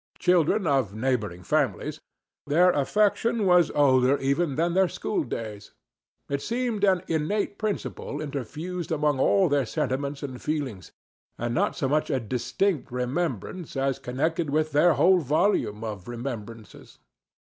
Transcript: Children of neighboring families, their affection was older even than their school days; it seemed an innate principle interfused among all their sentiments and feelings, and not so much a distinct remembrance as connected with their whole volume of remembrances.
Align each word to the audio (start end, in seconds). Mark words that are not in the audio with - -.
Children 0.17 0.65
of 0.65 0.95
neighboring 0.95 1.43
families, 1.43 2.01
their 2.47 2.71
affection 2.71 3.45
was 3.45 3.69
older 3.75 4.17
even 4.17 4.55
than 4.55 4.73
their 4.73 4.87
school 4.89 5.23
days; 5.23 5.73
it 6.27 6.41
seemed 6.41 6.83
an 6.83 7.03
innate 7.07 7.59
principle 7.59 8.17
interfused 8.19 8.89
among 8.91 9.19
all 9.19 9.47
their 9.47 9.67
sentiments 9.67 10.23
and 10.23 10.41
feelings, 10.41 10.91
and 11.37 11.53
not 11.53 11.75
so 11.75 11.87
much 11.87 12.09
a 12.09 12.19
distinct 12.19 12.91
remembrance 12.91 13.75
as 13.77 13.99
connected 13.99 14.49
with 14.49 14.71
their 14.71 14.93
whole 14.93 15.19
volume 15.19 15.83
of 15.83 16.07
remembrances. 16.07 16.97